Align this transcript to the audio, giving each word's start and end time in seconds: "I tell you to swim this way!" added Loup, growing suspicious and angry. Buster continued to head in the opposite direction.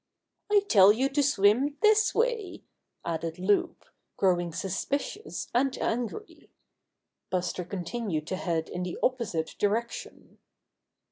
"I 0.51 0.61
tell 0.67 0.91
you 0.91 1.09
to 1.09 1.21
swim 1.21 1.77
this 1.83 2.15
way!" 2.15 2.63
added 3.05 3.37
Loup, 3.37 3.85
growing 4.17 4.51
suspicious 4.51 5.47
and 5.53 5.77
angry. 5.77 6.49
Buster 7.29 7.63
continued 7.63 8.25
to 8.25 8.35
head 8.35 8.67
in 8.67 8.81
the 8.81 8.97
opposite 9.03 9.53
direction. 9.59 10.39